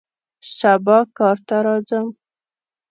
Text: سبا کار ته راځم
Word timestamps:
سبا 0.57 0.99
کار 1.17 1.37
ته 1.47 1.57
راځم 1.65 2.07